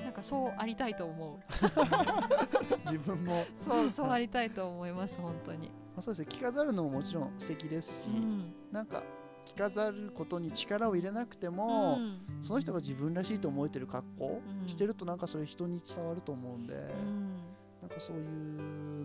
[0.00, 0.04] い。
[0.04, 1.54] なんかそうありたいと思う。
[2.84, 5.68] 自分も、そうそうありたいと思います本当に。
[5.68, 6.26] まあ、そうですね。
[6.28, 8.54] 着飾るのももちろん素敵ですし、うん。
[8.70, 9.02] なんか
[9.46, 11.98] 着飾ることに力を入れなくても、
[12.42, 14.68] その人が自分らしいと思えてる格好うん。
[14.68, 17.36] してるとなんかそれ人に伝わると思うんで、うん。
[17.80, 18.20] なんかそうい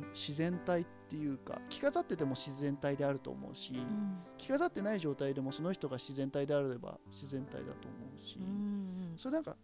[0.02, 4.20] う自然体っていうか着飾ってても自然体であると思うし、うん。
[4.38, 9.58] 着飾ってない状態でもその人が自然体であれば自然体だと思うし、うんそれなんか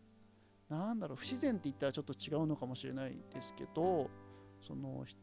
[0.69, 4.09] なんだろう不自然って言ったらちょっと違うのかもしれないですけど
[4.59, 5.15] そのひ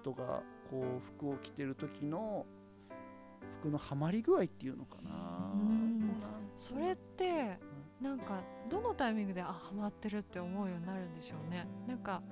[0.00, 2.46] 人がこう服を着てる時の
[3.60, 5.52] 服のハマり具合っていうのかな,、
[6.56, 7.58] それって
[8.00, 11.66] なんかどのタイミングであハマってるって思うようになるんでしょうね。
[11.86, 12.22] なんか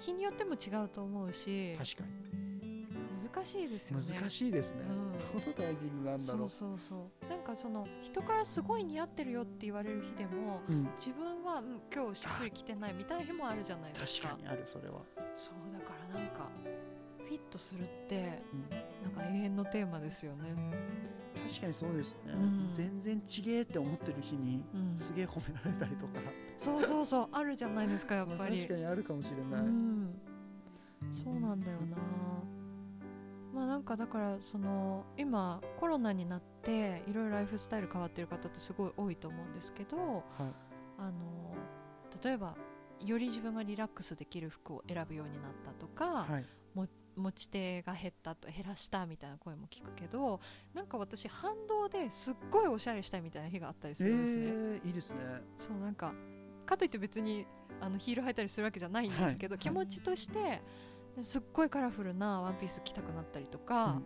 [0.00, 2.04] 日によっても違うと思うし確か
[3.34, 4.04] 難しいですよね。
[4.04, 5.12] に難しいですね、うん。
[5.12, 6.48] どのタイミングなんだろう。
[6.48, 7.28] そうそうそう。
[7.28, 14.28] なんかその人からすごい似合ってるよって言われる日でもうん、自分は、うん、今日しっくりきてないみたいな日もあるじゃないですか。
[14.28, 15.00] 確かにあるそれは、
[15.34, 16.48] そうだからなんか
[17.18, 18.70] フィットするってうん。
[18.70, 20.54] なんか永遠のテーマですよね
[21.48, 22.68] 確かにそうですね、うん。
[22.72, 24.96] 全然ちげえって思ってる日にうん。
[24.96, 26.20] すげえ褒められたりとか、
[26.56, 30.14] そうそうそうあるじゃないですかやっまあぱり確かにあるかもしれない、うん、
[31.10, 31.96] そうなんだよな。
[33.52, 40.22] まあなんかだからその今コロナになっていろいろライフスタイル変わってる方ってすごい多いと思うんですけどはい。
[40.98, 41.54] あの
[42.22, 42.54] 例えば
[43.04, 46.44] より自分がリラックスできる服を選ぶようになったとか、はい
[47.16, 50.40] 持ち手が減ったと減らしたみたいな声も聞くけど
[50.74, 54.44] なんか私反動ですっごいおしゃれしたいみたいな日があったりすえるんですね。
[54.84, 55.18] ー、いいですね。
[55.56, 56.12] そうなんか
[56.66, 57.46] かといって別に
[57.80, 59.58] あのヒール履いたりするわけじゃないんですけど、はい。
[59.58, 60.60] 気持ちとして
[61.16, 64.00] ですっごいカラフルなワンピース着たくなったりとか、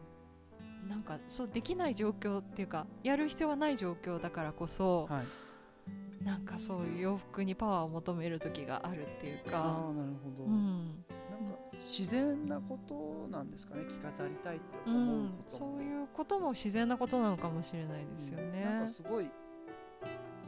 [0.88, 5.26] なんかそうできない状況っていうかやる必要がない状況だからこそ、はい。
[6.24, 11.04] なんかそういう洋服にパワーを求める時があるっていうあか、あなるほど、うん
[11.84, 18.64] 自然なことなんですかね着飾りたいってう思うんことも、そういうことも自然なことなのかもしれないですよね。
[18.64, 19.30] なんかすごい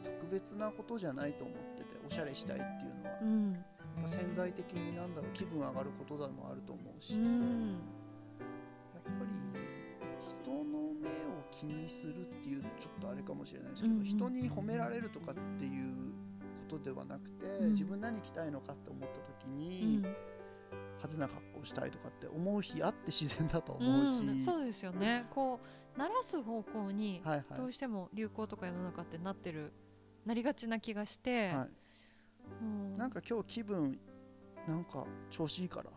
[0.02, 3.52] 特別なことじゃないと思ってておしゃれしたいっていうのは、うん。
[3.52, 7.80] やっぱ潜在的になんだろう気分上がることでもあると思うし、うやっん
[9.04, 9.30] ぱり
[10.42, 14.00] 人の目を気にするっていうちょっとあれかもしれないですけど、うん。
[14.00, 16.12] うん人に褒められるとかっていう
[16.70, 17.72] ことではなくて、ん。
[17.72, 20.06] 自分何着たいのかって思った時うに、ん
[20.96, 25.26] 派手な格好したいとかって思う日あって自然だと思うし、うんそうですよね。
[25.30, 25.60] こ
[25.94, 27.22] う鳴らす方向に
[27.56, 29.72] どうしても流行とか世の中ってなってる
[30.26, 31.68] なりがちな気がして、はい、
[32.62, 32.96] うん。
[32.96, 33.98] なんか今日気分
[34.66, 35.90] なんか調子いいから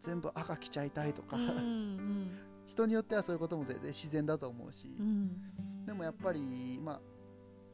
[0.00, 2.30] 全部赤着ちゃいたいとか、うんうん。
[2.66, 5.84] 人によってはそういうことも全然自然だと思うし、うん。
[5.86, 7.00] でもやっぱりまあ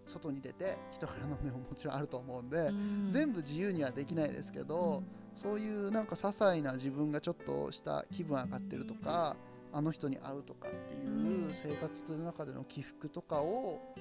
[0.07, 3.09] 外に出て人からの目ももちろんあると思うんで、うん。
[3.11, 5.03] 全部自由にはできないですけど、
[5.35, 9.37] そういうなんか些細な自分がちょっとした気分上がってるとか
[9.73, 13.95] あの人に会うとかっていう生活の中での起伏とかを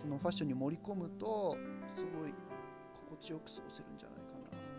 [0.00, 1.56] そのファッションに盛り込むと
[1.96, 2.34] すごい
[2.94, 4.32] 心地よく過ごせるんじゃないか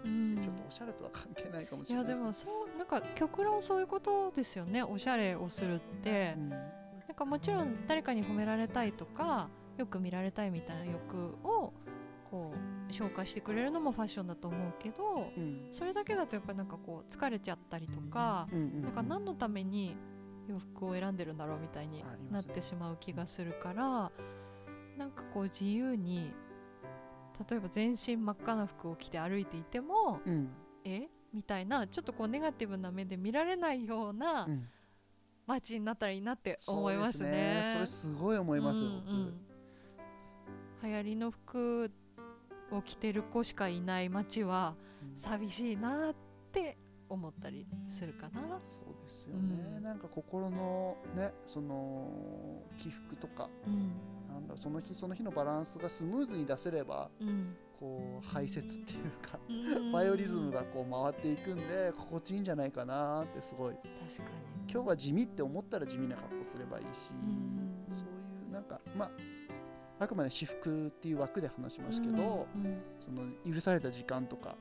[0.05, 0.41] な、うん。
[0.41, 6.49] ちょっとおしゃれとは関係ないかもしいれないやでもそうなんか極論そういうことですよねおしゃれをするって、うん。
[6.49, 11.73] なんかもちろん誰かに褒められたいとかよく見られたいみたいな欲を
[12.29, 12.57] こう
[12.95, 15.67] 消化してくれるのもファッションだと思うけどうん。
[15.71, 19.95] それだけだとやっぱなんかこう疲れちゃったりとか、なんか何のために
[20.47, 24.11] 洋服を選んでるんだろうみたいになってしまう気がするから、
[24.97, 26.33] なんかこう自由に
[27.49, 30.49] 例えば全身真っ赤な服を着て歩いていてもうん。
[30.83, 31.09] え？
[31.33, 34.67] みたいなちょっとこうネガティブな目で見られないようなうん
[35.47, 37.61] 街になったらいいなって思いますね。
[37.73, 39.33] それすごい思いますよ、うんうん。
[40.81, 41.91] 流行りの服
[42.75, 44.75] を着てる子しかいない街は
[45.15, 46.15] 寂しいなっ
[46.51, 48.59] て思ったりするかな。
[48.63, 53.93] そうですよね、うん、なんか心のねその起伏とか、うん、
[54.27, 59.37] なんだその日その日のバランスがスムーズに出せれば、うん、こう排泄っていうか、
[59.93, 63.75] バイオリズムがこう回っていくんで心地いいんじゃないかなってすごい。
[63.75, 64.71] 確かに。
[64.71, 67.13] 今日は地味って思ったら地味な格好すればいいし、
[67.91, 69.11] そういうなんかまあ
[69.99, 72.47] あくまで私服っていう枠で話しますけど、
[72.99, 74.57] その許された時間とか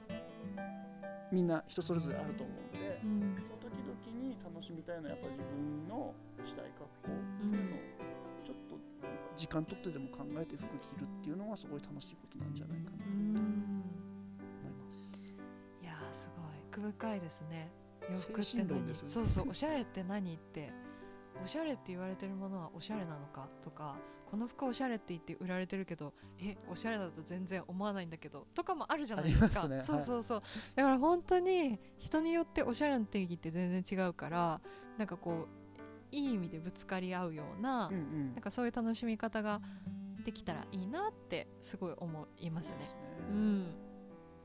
[1.33, 6.15] みんな人それぞれあると思うので、うん、その時々に楽しみたいのはやっぱ自分の
[6.45, 7.81] したい格好っていうのを
[8.45, 8.79] ちょっと
[9.37, 13.83] 時間取ってでも考えて服着るっていうのはすごい楽しいことなんじゃないかなと思いま
[14.93, 15.11] す。
[15.83, 16.47] いやすごい。
[16.71, 17.71] 奥深いですね。
[18.09, 19.49] 洋服って何、ね、そうそう。
[19.49, 20.73] おしゃれって何って
[21.43, 23.97] おしゃれって言われてるものはおしゃれなのかとか
[24.31, 34.61] この服おしゃれって言って売られてるけどえおしゃれだと全然思わないんだけどとかもあるじゃないですか、ね、そうそうそう、はい、だから本当に人によっておしゃれの定義って全然違うから
[34.99, 35.47] なんかこ
[36.13, 39.61] ういい意味でぶつかり合うようなうんうん、なんかそういう楽しみ方が
[40.25, 42.77] できたらいいなってすごい思いますね。
[42.81, 43.01] すね。
[43.31, 43.67] うん、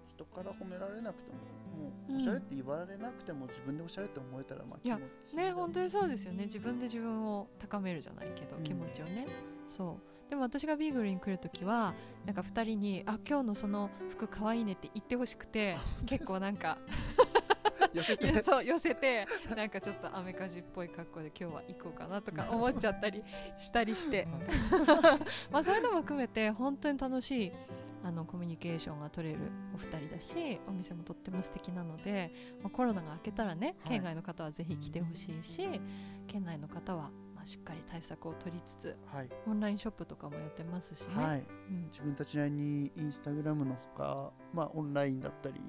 [0.10, 1.38] 人から褒められなくても
[1.80, 6.44] もうおしゃれって言われなくても自分でおしゃれって思えたらまあ気持ちいい、ね本当にそうですよね。
[6.44, 9.28] 自分で自分を高めるじゃないけど、うん、気持ちをね
[9.70, 10.30] そう。
[10.30, 11.96] でも私がビーグルに来る時は
[12.26, 16.78] なんか2人に「あ今日のその服かわいいね」って言ってほしくて結構なんか
[17.94, 18.28] 寄せて？
[18.44, 23.24] そう寄せてなんかちょっとアメカジっぽい格好で今日は行こうかなとか思っちゃったり
[23.58, 24.28] したりして。
[25.52, 27.52] まあそういうのも含めて本当に楽しい
[28.04, 29.42] あのコミュニケーションが取れる
[29.74, 35.68] お二人だしお店もとっても素敵なので、まあ、コロナが明けたらね、県外の方はぜひ来てほしいし
[36.28, 41.46] 県内の方はまあ、しっかり対策を取りつつ、はい、オンラインショップとかもやってますしね、はい。
[41.70, 45.62] うん、自分たちなりにインスタグラムのほか、まあ、オンラインだったり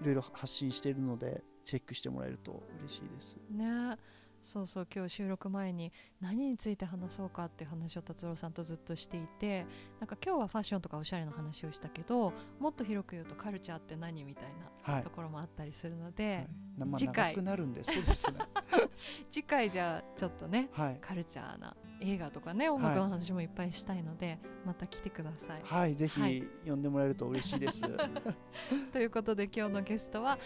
[0.00, 3.38] いろいろ発信しているのでチェックしてもらえると嬉しいです。
[3.48, 3.96] ね
[4.44, 5.90] そうそう今日収録前に
[6.20, 9.66] 何について話そうかっていう話を達郎さんとずっとしていて
[10.00, 14.44] なんか今日はファッションとかおしゃれの話をしたけどもっと広く言うとカルチャーって何みたい
[14.86, 16.46] なところもあったりするので、
[16.78, 17.34] はい、次回。
[17.42, 18.40] なるんでそうですね。
[19.30, 25.62] 次回じゃあちょっとね、はい、カルチャーな映画とかね音楽の話もいっぱいしたいので、はい、また来てください。
[25.64, 27.82] はいぜひ呼んでもらえると嬉しいです。
[28.92, 30.38] ということで今日のゲストは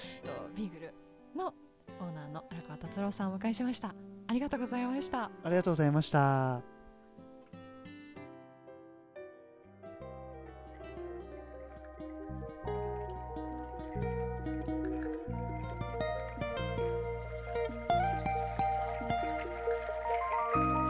[0.55, 0.95] ビーグル
[1.35, 1.53] の
[2.01, 3.95] オーナーの荒川達郎さんをお迎えしました。
[4.27, 5.25] ありがとうございました。
[5.25, 6.61] ありがとうございました。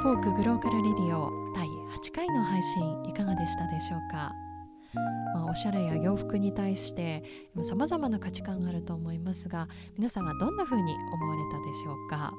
[0.00, 4.32] フォークグローカルレディオ第8回の配信いかがでしたでしょうか？
[5.34, 7.22] まあ、おしゃれや洋服に対して
[7.62, 12.32] さまざまな価値観があると思いますが皆さんはどんな風に思われたでしょうか？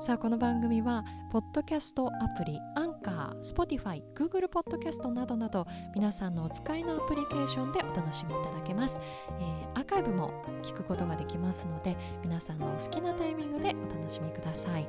[0.00, 9.00] さあこの番組はポッドキャストアプリアンカー、スポティファイ、グーグルポッドキャストなどなど皆さんのお使いのアプリケーションでお楽しみいただけます、
[9.38, 10.32] えー、アーカイブも
[10.62, 14.86] 聞くことができますので皆さんのお好きなタイミングでお楽しみください。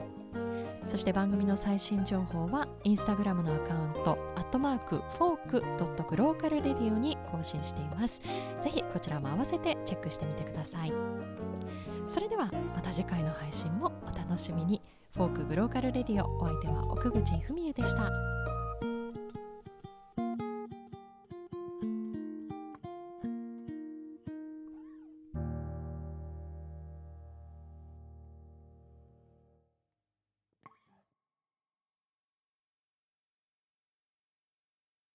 [0.88, 8.22] そして番組の最新情報はインスタグラムのアカウントアットマーク folk ドット glocal radio に更新しています。
[8.62, 10.94] ぜひこちらも合わせてチェックしてみてください。
[12.06, 14.84] それではまた次回の配信もお楽しみに。
[15.16, 18.12] Folk Glocal Radio お相手は奥口文恵でした。